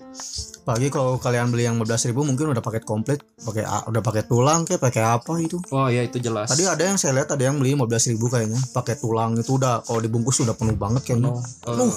Pagi 0.65 0.89
kalau 0.89 1.21
kalian 1.21 1.53
beli 1.53 1.69
yang 1.69 1.77
15.000 1.77 2.09
ribu 2.11 2.25
mungkin 2.25 2.57
udah 2.57 2.65
paket 2.65 2.89
komplit 2.89 3.21
pakai 3.39 3.63
udah 3.63 4.01
pakai 4.01 4.25
tulang 4.25 4.65
kayak 4.65 4.81
pakai 4.81 5.05
apa 5.05 5.37
itu? 5.39 5.61
Oh 5.71 5.93
ya 5.93 6.01
itu 6.01 6.17
jelas. 6.17 6.49
Tadi 6.49 6.65
ada 6.65 6.81
yang 6.81 6.97
saya 6.97 7.21
lihat 7.21 7.29
ada 7.31 7.45
yang 7.45 7.61
beli 7.61 7.77
15.000 7.77 8.17
ribu 8.17 8.27
kayaknya. 8.27 8.57
Pakai 8.73 8.97
tulang 8.97 9.37
itu 9.37 9.61
udah 9.61 9.85
kalau 9.85 10.01
dibungkus 10.01 10.41
udah 10.41 10.57
penuh 10.57 10.75
banget 10.75 11.05
kayaknya. 11.05 11.37
Eh, 11.37 11.45
penuh 11.69 11.93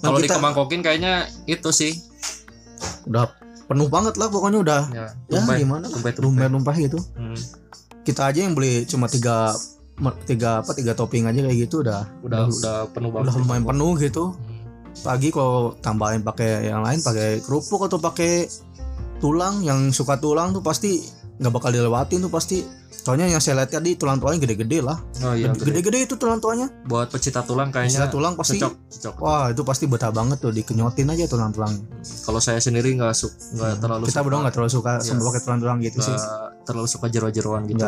Dan 0.00 0.08
kalau 0.08 0.18
kita 0.18 0.34
Kemangkokin 0.40 0.80
kayaknya 0.80 1.12
itu 1.44 1.68
sih. 1.68 1.92
Udah 3.04 3.28
penuh 3.64 3.88
banget 3.88 4.16
lah 4.16 4.32
pokoknya 4.32 4.58
udah. 4.60 4.82
Ya, 4.88 5.06
ya 5.28 5.36
tumpah, 5.36 5.56
gimana? 5.56 5.84
Tumpah, 5.86 6.12
tumpah. 6.12 6.48
tumpah-tumpah 6.48 6.76
gitu. 6.80 6.98
Hmm, 7.12 7.36
kita 8.04 8.22
aja 8.24 8.40
yang 8.40 8.52
beli 8.52 8.84
cuma 8.84 9.04
tiga 9.06 9.52
tiga 10.26 10.60
apa 10.60 10.74
tiga 10.74 10.92
topping 10.92 11.24
aja 11.24 11.38
kayak 11.38 11.58
gitu 11.66 11.86
udah 11.86 12.02
udah 12.26 12.50
udah 12.50 12.76
penuh 12.90 13.10
banget. 13.14 13.30
udah 13.30 13.34
lumayan 13.40 13.64
penuh 13.64 13.92
gitu. 13.98 14.24
Hmm. 14.34 15.02
pagi 15.02 15.34
kalau 15.34 15.74
tambahin 15.82 16.22
pakai 16.22 16.70
yang 16.70 16.82
lain 16.82 17.02
pakai 17.02 17.42
kerupuk 17.42 17.86
atau 17.86 17.98
pakai 17.98 18.46
tulang 19.18 19.62
yang 19.62 19.90
suka 19.90 20.18
tulang 20.18 20.54
tuh 20.54 20.62
pasti 20.62 21.02
nggak 21.38 21.50
bakal 21.50 21.70
dilewatin 21.70 22.22
tuh 22.22 22.30
pasti. 22.30 22.62
Soalnya 23.04 23.28
yang 23.28 23.36
saya 23.36 23.60
lihat 23.60 23.68
tadi 23.68 24.00
tulang 24.00 24.16
tulangnya 24.16 24.48
gede-gede 24.48 24.80
lah. 24.80 24.96
Oh 25.20 25.36
iya, 25.36 25.52
gede. 25.52 25.76
gede-gede 25.76 25.98
itu 26.08 26.14
tulang 26.16 26.40
tulangnya 26.40 26.72
buat 26.88 27.12
pecinta 27.12 27.44
tulang 27.44 27.68
kayaknya. 27.68 28.00
Pecinta 28.00 28.08
tulang 28.08 28.32
pasti 28.32 28.56
cocok, 28.56 28.72
cocok. 28.80 29.14
wah 29.20 29.44
itu 29.52 29.60
pasti 29.60 29.84
betah 29.84 30.08
banget 30.08 30.40
tuh 30.40 30.48
dikenyotin 30.56 31.12
aja 31.12 31.28
tulang 31.28 31.52
tulang. 31.52 31.74
Kalau 32.00 32.40
saya 32.40 32.64
sendiri 32.64 32.96
nggak 32.96 33.12
su 33.12 33.28
nggak 33.28 33.76
terlalu 33.76 34.08
kita 34.08 34.14
suka, 34.16 34.24
berdua 34.24 34.40
nggak 34.48 34.54
terlalu 34.56 34.72
suka 34.72 34.92
Iya. 34.96 35.04
sama 35.04 35.20
pakai 35.28 35.40
tulang 35.44 35.60
tulang 35.60 35.78
gitu 35.84 35.98
sih. 36.00 36.16
Nggak 36.16 36.64
terlalu 36.64 36.88
suka 36.88 37.06
jero-jeroan 37.12 37.62
gitu. 37.68 37.84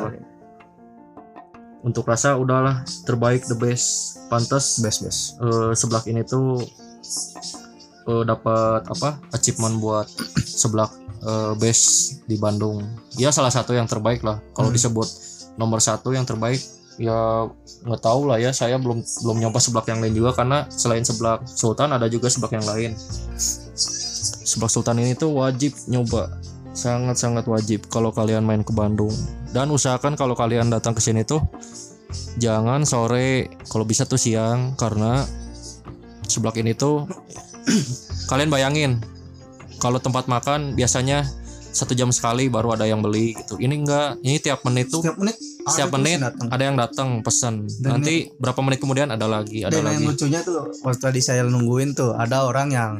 Untuk 1.86 2.02
rasa 2.02 2.34
udahlah 2.34 2.82
terbaik 3.06 3.46
the 3.46 3.54
best. 3.54 4.18
Pantas 4.26 4.82
best 4.82 5.06
best 5.06 5.20
eh, 5.38 5.70
seblak 5.78 6.02
ini 6.10 6.26
tuh 6.26 6.58
eh, 8.10 8.22
dapat 8.26 8.82
apa 8.90 9.22
achievement 9.30 9.78
buat 9.78 10.10
seblak 10.34 10.90
eh, 11.22 11.54
best 11.62 12.18
di 12.26 12.34
Bandung. 12.34 12.82
Ya 13.14 13.30
salah 13.30 13.54
satu 13.54 13.70
yang 13.70 13.86
terbaik 13.86 14.26
lah. 14.26 14.42
Kalau 14.50 14.74
Hmm. 14.74 14.76
disebut 14.76 15.06
nomor 15.54 15.78
satu 15.78 16.10
yang 16.10 16.26
terbaik 16.26 16.58
ya 16.96 17.44
nggak 17.84 18.00
tahu 18.00 18.24
lah 18.24 18.40
ya 18.40 18.56
saya 18.56 18.80
belum 18.80 19.04
belum 19.04 19.36
nyoba 19.44 19.60
seblak 19.60 19.84
yang 19.92 20.00
lain 20.00 20.16
juga 20.16 20.32
karena 20.32 20.64
selain 20.72 21.04
seblak 21.04 21.44
Sultan 21.44 21.92
ada 21.92 22.08
juga 22.08 22.32
seblak 22.32 22.56
yang 22.56 22.64
lain 22.64 22.96
seblak 24.48 24.72
Sultan 24.72 25.04
ini 25.04 25.12
tuh 25.12 25.36
wajib 25.36 25.76
nyoba 25.92 26.32
sangat-sangat 26.76 27.48
wajib 27.48 27.88
kalau 27.88 28.12
kalian 28.12 28.44
main 28.44 28.60
ke 28.60 28.70
Bandung. 28.76 29.12
Dan 29.50 29.72
usahakan 29.72 30.14
kalau 30.20 30.36
kalian 30.36 30.68
datang 30.68 30.92
ke 30.92 31.00
sini 31.00 31.24
tuh 31.24 31.40
jangan 32.36 32.84
sore 32.84 33.48
kalau 33.72 33.88
bisa 33.88 34.04
tuh 34.04 34.20
siang 34.20 34.76
karena 34.76 35.24
seblak 36.28 36.60
ini 36.60 36.76
tuh 36.76 37.08
kalian 38.30 38.52
bayangin 38.52 38.92
kalau 39.80 39.96
tempat 39.96 40.28
makan 40.28 40.76
biasanya 40.76 41.24
satu 41.76 41.92
jam 41.92 42.08
sekali 42.08 42.48
baru 42.48 42.72
ada 42.72 42.88
yang 42.88 43.04
beli 43.04 43.36
gitu. 43.36 43.60
Ini 43.60 43.74
enggak 43.84 44.20
ini 44.24 44.36
tiap 44.40 44.64
menit 44.64 44.88
tuh 44.88 45.04
setiap 45.04 45.16
menit 45.20 45.36
setiap 45.68 45.92
ada 45.92 45.96
menit 46.00 46.12
yang 46.12 46.24
datang. 46.24 46.46
ada 46.48 46.62
yang 46.62 46.76
datang 46.76 47.08
pesan 47.20 47.54
Dan 47.80 47.90
nanti 48.00 48.14
berapa 48.40 48.60
menit 48.64 48.80
kemudian 48.80 49.08
ada 49.12 49.28
lagi 49.28 49.60
ada 49.64 49.76
Dan 49.76 49.84
lagi. 49.84 50.00
yang 50.00 50.08
lucunya 50.12 50.40
tuh 50.40 50.72
waktu 50.84 51.00
tadi 51.00 51.20
saya 51.20 51.44
nungguin 51.44 51.92
tuh 51.92 52.16
ada 52.16 52.48
orang 52.48 52.68
yang 52.72 52.92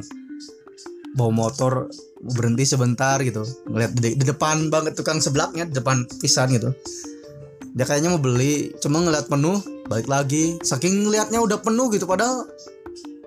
bawa 1.17 1.33
motor 1.33 1.89
berhenti 2.21 2.63
sebentar 2.69 3.17
gitu. 3.25 3.41
Ngeliat 3.65 3.91
di, 3.97 4.13
di 4.13 4.25
depan 4.25 4.69
banget 4.69 4.93
tukang 4.93 5.17
seblaknya 5.17 5.65
di 5.65 5.73
depan 5.73 6.05
pisan 6.21 6.53
gitu. 6.53 6.69
Dia 7.73 7.85
kayaknya 7.85 8.13
mau 8.13 8.21
beli 8.21 8.73
cuma 8.77 9.01
ngeliat 9.01 9.25
penuh 9.25 9.57
balik 9.89 10.05
lagi. 10.05 10.61
Saking 10.61 11.09
ngeliatnya 11.09 11.41
udah 11.41 11.57
penuh 11.61 11.89
gitu 11.89 12.05
padahal 12.05 12.45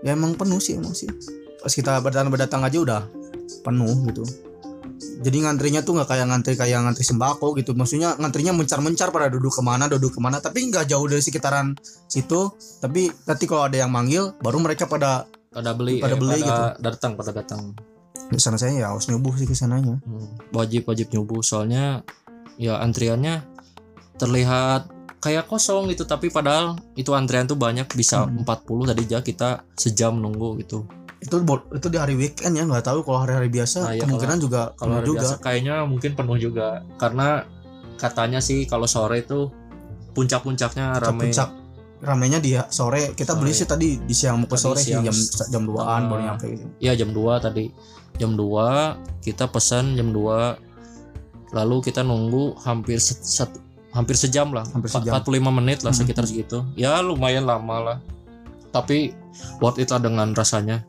ya 0.07 0.15
emang 0.15 0.39
penuh 0.39 0.63
sih 0.63 0.79
emang 0.79 0.95
sih. 0.95 1.11
Pas 1.61 1.75
kita 1.75 1.99
berdatang 1.99 2.31
berdatang 2.31 2.63
aja 2.63 2.79
udah 2.79 3.03
penuh 3.67 4.07
gitu. 4.09 4.25
Jadi 5.21 5.45
ngantrinya 5.45 5.85
tuh 5.85 6.01
nggak 6.01 6.09
kayak 6.09 6.27
ngantri 6.33 6.55
kayak 6.57 6.81
ngantri 6.81 7.05
sembako 7.05 7.53
gitu. 7.61 7.77
Maksudnya 7.77 8.17
ngantrinya 8.17 8.57
mencar-mencar 8.57 9.13
pada 9.13 9.29
duduk 9.29 9.53
ke 9.53 9.61
mana 9.61 9.85
duduk 9.85 10.17
ke 10.17 10.21
mana. 10.21 10.41
Tapi 10.41 10.73
nggak 10.73 10.89
jauh 10.89 11.05
dari 11.05 11.21
sekitaran 11.21 11.77
situ. 12.09 12.49
Tapi 12.81 13.13
nanti 13.29 13.45
kalau 13.45 13.69
ada 13.69 13.77
yang 13.77 13.93
manggil 13.93 14.33
baru 14.41 14.61
mereka 14.65 14.89
pada 14.89 15.29
pada 15.51 15.75
beli 15.75 15.99
Pada 15.99 16.15
eh, 16.15 16.19
beli 16.19 16.39
gitu. 16.39 16.47
pada 16.47 16.79
datang 16.81 17.13
pada 17.19 17.31
datang. 17.35 17.75
Di 18.31 18.39
sana 18.39 18.55
saya 18.55 18.71
ya 18.73 18.87
harus 18.95 19.11
nyubuh 19.11 19.35
sih 19.35 19.45
ke 19.45 19.55
sananya. 19.55 19.99
Hmm, 20.07 20.39
wajib 20.55 20.87
wajib 20.87 21.11
nyubuh 21.11 21.43
soalnya 21.43 22.07
ya 22.55 22.79
antriannya 22.79 23.43
terlihat 24.17 24.87
kayak 25.19 25.51
kosong 25.51 25.91
gitu. 25.91 26.07
Tapi 26.07 26.31
padahal 26.31 26.79
itu 26.95 27.11
antrian 27.13 27.51
tuh 27.51 27.59
banyak 27.59 27.91
bisa 27.91 28.31
Hmm. 28.31 28.47
40 28.47 28.87
tadi 28.87 29.03
aja 29.11 29.19
kita 29.21 29.49
sejam 29.75 30.15
nunggu 30.15 30.63
gitu. 30.63 30.87
Itu 31.21 31.43
itu 31.75 31.87
di 31.91 31.99
hari 31.99 32.15
weekend 32.15 32.55
ya 32.55 32.63
nggak 32.63 32.87
tahu. 32.87 33.03
Kalau 33.03 33.27
hari-hari 33.27 33.51
biasa 33.51 33.79
Nah, 33.83 33.93
iya, 33.93 34.07
kemungkinan 34.07 34.39
juga 34.39 34.71
kalau 34.79 35.03
penuh 35.03 35.07
juga. 35.11 35.21
biasa 35.27 35.35
kayaknya 35.43 35.75
mungkin 35.85 36.11
penuh 36.15 36.39
juga. 36.39 36.87
Karena 36.95 37.43
katanya 37.99 38.39
sih 38.39 38.65
kalau 38.65 38.87
sore 38.87 39.27
itu 39.27 39.51
puncak-puncaknya 40.15 40.97
rame. 40.97 41.27
Puncak 41.27 41.51
ramenya 42.01 42.39
di 42.39 42.57
sore 42.67 43.13
kita 43.13 43.35
beli 43.35 43.51
Sore. 43.51 43.59
sih 43.59 43.67
tadi 43.67 43.89
di 43.99 44.15
siang 44.15 44.37
mau 44.37 44.47
ke 44.47 44.57
sore 44.57 44.79
sih 44.79 44.93
jam 44.95 45.13
jam 45.47 45.63
2an 45.63 45.85
Ah. 45.85 46.01
baru 46.03 46.21
nyampe 46.25 46.47
gitu. 46.49 46.67
ya 46.79 46.93
jam 46.95 47.11
2 47.11 47.21
tadi 47.39 47.69
jam 48.17 48.33
2 48.33 49.21
kita 49.21 49.45
pesan 49.47 49.95
jam 49.95 50.09
2 50.09 50.57
lalu 51.51 51.77
kita 51.83 52.01
nunggu 52.01 52.57
hampir 52.59 52.97
se- 52.97 53.19
satu 53.19 53.61
hampir 53.91 54.15
sejam 54.15 54.49
lah 54.49 54.63
Hampir 54.67 54.87
sejam. 54.89 55.13
45 55.13 55.51
menit 55.51 55.83
lah 55.83 55.91
Mhm. 55.91 55.99
sekitar 55.99 56.25
segitu 56.25 56.63
ya 56.73 57.01
lumayan 57.01 57.43
lama 57.43 57.77
lah 57.83 57.99
tapi 58.71 59.13
worth 59.59 59.77
it 59.77 59.89
lah 59.89 59.99
dengan 59.99 60.31
rasanya 60.31 60.87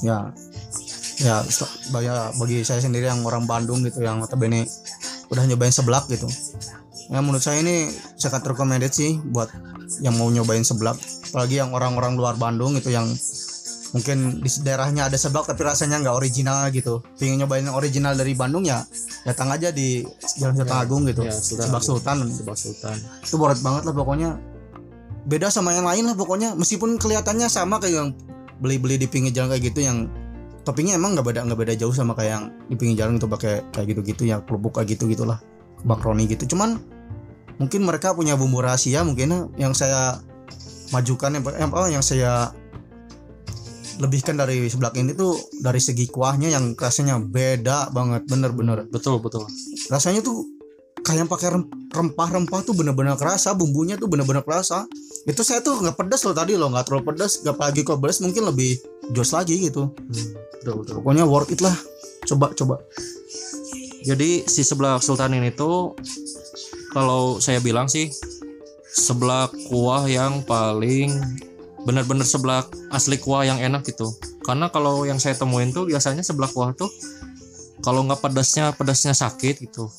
ya 0.00 0.30
ya 1.16 1.40
baya- 1.88 2.34
bagi 2.34 2.60
saya 2.60 2.78
sendiri 2.78 3.06
yang 3.06 3.22
orang 3.22 3.46
Bandung 3.46 3.80
gitu 3.80 3.98
yang 3.98 4.18
notabene 4.18 4.66
udah 5.26 5.42
nyobain 5.44 5.70
seblak 5.70 6.06
gitu 6.06 6.26
ya 7.06 7.18
menurut 7.18 7.40
saya 7.40 7.58
ini 7.58 7.88
sangat 8.14 8.44
recommended 8.44 8.90
sih 8.90 9.16
buat 9.24 9.48
yang 10.00 10.14
mau 10.16 10.28
nyobain 10.32 10.64
seblak 10.64 10.96
apalagi 11.30 11.58
yang 11.58 11.74
orang-orang 11.74 12.14
luar 12.14 12.34
Bandung 12.38 12.78
itu 12.78 12.94
yang 12.94 13.10
mungkin 13.94 14.42
di 14.42 14.50
daerahnya 14.66 15.06
ada 15.06 15.14
seblak 15.14 15.46
tapi 15.46 15.62
rasanya 15.62 16.02
nggak 16.02 16.18
original 16.18 16.66
gitu. 16.74 16.98
Pengen 17.14 17.46
nyobain 17.46 17.62
yang 17.62 17.78
original 17.78 18.18
dari 18.18 18.34
Bandung 18.34 18.66
ya 18.66 18.82
datang 19.22 19.54
aja 19.54 19.70
di 19.70 20.02
Jalan 20.34 20.58
Sultan 20.58 20.74
Ya, 20.74 20.82
Agung 20.82 21.02
gitu. 21.06 21.22
ya, 21.22 21.30
Sultan 21.30 21.66
seblak 21.70 21.82
Agung. 21.82 21.88
Sultan. 21.94 22.16
Sebab 22.26 22.56
Sultan. 22.58 22.96
Itu 23.22 23.36
worth 23.38 23.62
banget 23.62 23.82
lah 23.86 23.94
pokoknya. 23.94 24.30
Beda 25.24 25.48
sama 25.48 25.72
yang 25.72 25.86
lain 25.86 26.10
lah 26.10 26.18
pokoknya 26.18 26.58
meskipun 26.58 26.98
kelihatannya 26.98 27.48
sama 27.48 27.78
kayak 27.80 27.94
yang 27.94 28.08
beli-beli 28.58 28.98
di 28.98 29.06
pinggir 29.06 29.32
jalan 29.32 29.56
kayak 29.56 29.72
gitu 29.72 29.80
yang 29.86 30.10
toppingnya 30.66 30.98
emang 30.98 31.14
nggak 31.16 31.26
beda 31.30 31.40
nggak 31.46 31.60
beda 31.64 31.74
jauh 31.78 31.94
sama 31.94 32.12
kayak 32.18 32.30
yang 32.34 32.44
di 32.68 32.74
pinggir 32.76 32.96
jalan 33.06 33.16
itu 33.16 33.30
pakai 33.30 33.62
kayak 33.72 33.86
gitu-gitu 33.94 34.22
ya 34.28 34.42
kerupuk 34.42 34.74
kayak 34.74 34.98
gitu 34.98 35.06
gitulah 35.06 35.38
makroni 35.86 36.26
gitu. 36.26 36.50
Cuman 36.50 36.82
mungkin 37.58 37.86
mereka 37.86 38.14
punya 38.14 38.34
bumbu 38.34 38.62
rahasia 38.62 39.06
mungkin 39.06 39.54
yang 39.54 39.72
saya 39.72 40.18
majukan 40.90 41.34
yang, 41.34 41.42
apa 41.42 41.90
yang 41.90 42.04
saya 42.04 42.50
lebihkan 44.02 44.34
dari 44.34 44.66
seblak 44.66 44.98
ini 44.98 45.14
tuh 45.14 45.38
dari 45.62 45.78
segi 45.78 46.10
kuahnya 46.10 46.50
yang 46.50 46.74
rasanya 46.74 47.22
beda 47.22 47.94
banget 47.94 48.26
bener-bener 48.26 48.90
betul 48.90 49.22
betul. 49.22 49.46
Rasanya 49.86 50.18
tuh 50.26 50.42
kayak 51.04 51.30
pakai 51.30 51.54
rem- 51.54 51.70
rempah-rempah 51.92 52.64
tuh 52.66 52.74
bener-bener 52.74 53.14
kerasa 53.14 53.54
bumbunya 53.54 53.94
tuh 53.94 54.10
bener-bener 54.10 54.42
kerasa. 54.42 54.88
Itu 55.28 55.46
saya 55.46 55.62
tuh 55.62 55.78
nggak 55.78 55.94
pedas 55.94 56.26
loh 56.26 56.34
tadi 56.34 56.58
loh 56.58 56.74
nggak 56.74 56.90
terlalu 56.90 57.14
pedas 57.14 57.44
nggak 57.46 57.54
apalagi 57.54 57.80
kalau 57.86 57.98
pedas 58.02 58.18
mungkin 58.18 58.42
lebih 58.50 58.82
jos 59.14 59.30
lagi 59.30 59.62
gitu. 59.62 59.94
Hmm, 59.94 60.28
betul 60.58 60.74
betul. 60.82 60.94
Pokoknya 60.98 61.24
worth 61.28 61.54
it 61.54 61.62
lah. 61.62 61.76
Coba 62.26 62.50
coba. 62.56 62.82
Jadi 64.04 64.44
si 64.44 64.66
seblak 64.66 65.00
sultan 65.00 65.38
ini 65.38 65.54
tuh 65.54 65.96
kalau 66.94 67.42
saya 67.42 67.58
bilang 67.58 67.90
sih 67.90 68.14
seblak 68.94 69.50
kuah 69.66 70.06
yang 70.06 70.46
paling 70.46 71.10
benar-benar 71.82 72.24
seblak 72.24 72.70
asli 72.94 73.18
kuah 73.18 73.42
yang 73.42 73.58
enak 73.58 73.82
gitu. 73.84 74.14
Karena 74.46 74.70
kalau 74.70 75.02
yang 75.02 75.18
saya 75.18 75.34
temuin 75.34 75.74
tuh 75.74 75.90
biasanya 75.90 76.22
seblak 76.22 76.54
kuah 76.54 76.70
tuh 76.72 76.88
kalau 77.82 78.06
nggak 78.06 78.22
pedasnya 78.22 78.70
pedasnya 78.72 79.12
sakit 79.12 79.66
gitu. 79.66 79.90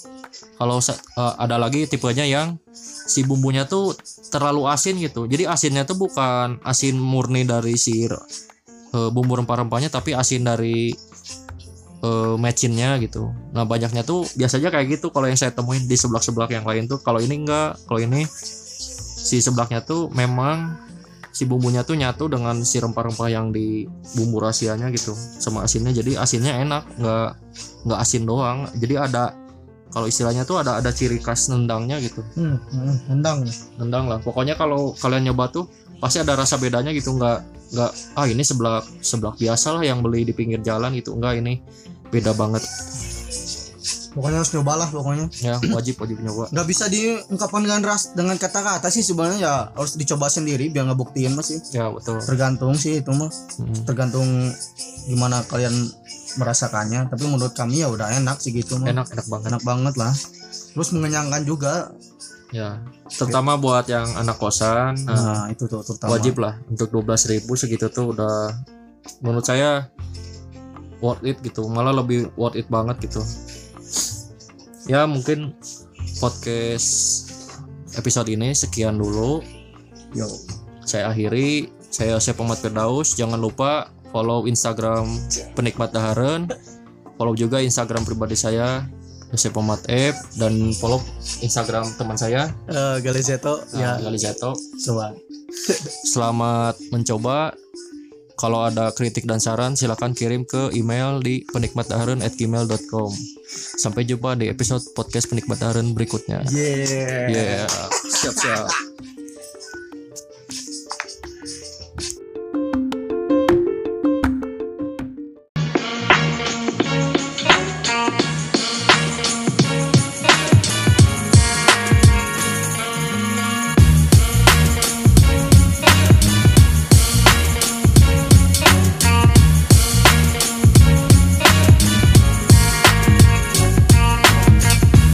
Kalau 0.56 0.80
eh, 0.80 1.34
ada 1.36 1.60
lagi 1.60 1.86
tipenya 1.86 2.24
yang 2.24 2.56
si 3.06 3.28
bumbunya 3.28 3.68
tuh 3.68 3.94
terlalu 4.32 4.66
asin 4.72 4.96
gitu. 4.98 5.28
Jadi 5.28 5.46
asinnya 5.46 5.84
tuh 5.84 6.00
bukan 6.00 6.64
asin 6.64 6.96
murni 6.96 7.44
dari 7.44 7.76
si 7.76 8.08
eh, 8.08 9.10
bumbu 9.12 9.36
rempah-rempahnya 9.36 9.92
tapi 9.92 10.16
asin 10.16 10.48
dari 10.48 10.96
eh, 12.06 12.36
mecinnya 12.38 13.02
gitu. 13.02 13.34
Nah 13.52 13.66
banyaknya 13.66 14.06
tuh 14.06 14.30
biasanya 14.38 14.70
kayak 14.70 15.02
gitu 15.02 15.10
kalau 15.10 15.26
yang 15.26 15.40
saya 15.40 15.50
temuin 15.50 15.90
di 15.90 15.98
seblak-seblak 15.98 16.54
yang 16.54 16.66
lain 16.66 16.86
tuh. 16.86 17.02
Kalau 17.02 17.18
ini 17.18 17.42
enggak, 17.42 17.82
kalau 17.90 17.98
ini 17.98 18.30
si 19.26 19.42
seblaknya 19.42 19.82
tuh 19.82 20.14
memang 20.14 20.86
si 21.36 21.44
bumbunya 21.44 21.84
tuh 21.84 22.00
nyatu 22.00 22.32
dengan 22.32 22.64
si 22.64 22.80
rempah-rempah 22.80 23.28
yang 23.28 23.52
di 23.52 23.84
bumbu 24.16 24.40
rahasianya 24.40 24.88
gitu 24.96 25.12
sama 25.18 25.68
asinnya. 25.68 25.92
Jadi 25.92 26.16
asinnya 26.16 26.62
enak 26.64 26.84
nggak 26.96 27.30
nggak 27.90 28.00
asin 28.00 28.24
doang. 28.24 28.72
Jadi 28.78 28.96
ada 28.96 29.36
kalau 29.92 30.08
istilahnya 30.08 30.48
tuh 30.48 30.64
ada 30.64 30.80
ada 30.80 30.96
ciri 30.96 31.20
khas 31.20 31.52
nendangnya 31.52 32.00
gitu. 32.00 32.24
Hmm, 32.40 32.56
hmm 32.72 33.12
nendang. 33.12 33.44
Nendang 33.76 34.06
lah. 34.08 34.20
Pokoknya 34.24 34.56
kalau 34.56 34.96
kalian 34.96 35.28
nyoba 35.28 35.52
tuh 35.52 35.68
pasti 36.00 36.24
ada 36.24 36.40
rasa 36.40 36.56
bedanya 36.56 36.96
gitu. 36.96 37.12
Nggak 37.16 37.44
nggak 37.76 37.92
ah 38.16 38.26
ini 38.32 38.44
seblak 38.46 38.88
seblak 39.04 39.36
biasa 39.36 39.76
lah 39.76 39.84
yang 39.84 40.00
beli 40.00 40.24
di 40.24 40.32
pinggir 40.32 40.64
jalan 40.64 40.96
gitu. 40.96 41.20
Enggak 41.20 41.44
ini 41.44 41.60
beda 42.16 42.32
banget. 42.32 42.64
Pokoknya 44.16 44.40
harus 44.40 44.52
nyoba 44.56 44.74
lah 44.80 44.88
pokoknya. 44.88 45.28
Ya 45.44 45.60
wajib 45.76 46.00
wajib 46.00 46.24
nyoba. 46.24 46.48
Nggak 46.48 46.68
bisa 46.72 46.88
diungkapkan 46.88 47.68
dengan 47.68 47.84
ras 47.84 48.16
dengan 48.16 48.40
kata-kata 48.40 48.88
sih 48.88 49.04
sebenarnya 49.04 49.40
ya 49.44 49.54
harus 49.76 50.00
dicoba 50.00 50.32
sendiri 50.32 50.72
biar 50.72 50.88
ngebuktiin 50.88 51.36
mas 51.36 51.52
sih. 51.52 51.60
Ya 51.76 51.92
betul. 51.92 52.24
Tergantung 52.24 52.80
sih 52.80 53.04
itu 53.04 53.12
mah. 53.12 53.28
Hmm. 53.60 53.84
tergantung 53.84 54.28
gimana 55.12 55.44
kalian 55.52 55.76
merasakannya 56.40 57.12
tapi 57.12 57.28
menurut 57.28 57.52
kami 57.52 57.84
ya 57.84 57.92
udah 57.92 58.08
enak 58.16 58.40
sih 58.40 58.56
gitu 58.56 58.80
mah. 58.80 58.88
Enak 58.88 59.12
enak 59.12 59.28
banget. 59.28 59.48
Enak 59.52 59.64
banget 59.68 59.94
lah. 60.00 60.14
Terus 60.72 60.90
mengenyangkan 60.96 61.44
juga. 61.44 61.92
Ya 62.56 62.80
terutama 63.12 63.60
buat 63.60 63.84
yang 63.92 64.08
anak 64.16 64.40
kosan 64.40 64.96
nah, 65.04 65.12
nah 65.12 65.44
itu 65.52 65.68
tuh 65.68 65.84
terutama. 65.84 66.16
wajib 66.16 66.40
lah. 66.40 66.56
Untuk 66.72 66.88
12.000 66.88 67.36
ribu 67.36 67.60
segitu 67.60 67.92
tuh 67.92 68.16
udah 68.16 68.48
menurut 69.20 69.44
saya 69.44 69.92
worth 71.06 71.22
it 71.22 71.38
gitu. 71.46 71.70
Malah 71.70 71.94
lebih 71.94 72.34
worth 72.34 72.58
it 72.58 72.66
banget 72.68 72.98
gitu. 73.06 73.22
Ya 74.86 75.06
mungkin 75.06 75.54
podcast 76.18 76.90
episode 77.94 78.28
ini 78.28 78.52
sekian 78.52 78.98
dulu. 78.98 79.46
Yo. 80.12 80.26
saya 80.82 81.10
akhiri. 81.10 81.70
Saya 81.90 82.18
Yosef 82.18 82.36
Ahmad 82.36 82.58
Firdaus. 82.58 83.14
Jangan 83.14 83.38
lupa 83.38 83.90
follow 84.10 84.46
Instagram 84.46 85.06
penikmat 85.54 85.92
daharen 85.92 86.48
follow 87.16 87.32
juga 87.32 87.60
Instagram 87.60 88.04
pribadi 88.04 88.36
saya 88.36 88.84
Yosef 89.32 89.56
Ahmad 89.56 89.82
F. 89.88 90.16
Dan 90.38 90.76
follow 90.76 91.00
Instagram 91.42 91.88
teman 91.96 92.16
saya 92.16 92.52
Eh, 92.68 92.98
Galizeto 93.02 93.64
ya. 93.74 93.98
ya 93.98 94.04
Galizato 94.04 94.54
coba. 94.86 95.16
Selamat 96.06 96.76
mencoba. 96.92 97.56
Kalau 98.46 98.62
ada 98.62 98.94
kritik 98.94 99.26
dan 99.26 99.42
saran 99.42 99.74
silakan 99.74 100.14
kirim 100.14 100.46
ke 100.46 100.70
email 100.78 101.18
di 101.18 101.42
penikmatdahareun@gmail.com. 101.50 103.10
Sampai 103.82 104.06
jumpa 104.06 104.38
di 104.38 104.54
episode 104.54 104.86
podcast 104.94 105.34
penikmat 105.34 105.58
daharen 105.58 105.98
berikutnya. 105.98 106.46
yeah 106.54 107.26
Yeah, 107.26 107.66
siap 108.06 108.38
siap. 108.38 108.95